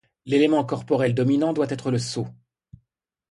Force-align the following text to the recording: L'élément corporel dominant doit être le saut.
L'élément 0.25 0.65
corporel 0.65 1.13
dominant 1.13 1.53
doit 1.53 1.69
être 1.69 1.91
le 1.91 1.99
saut. 1.99 2.27